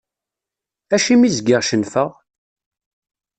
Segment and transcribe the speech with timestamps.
[0.95, 2.09] Acimi zgiɣ cennfeɣ?